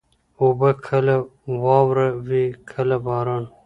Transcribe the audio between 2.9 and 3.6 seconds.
باران.